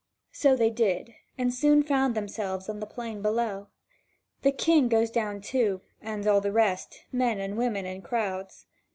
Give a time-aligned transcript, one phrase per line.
[0.31, 3.67] So they did, and soon found themselves on the plain below.
[4.41, 8.65] The King goes down too, and all the rest, men and women in crowds.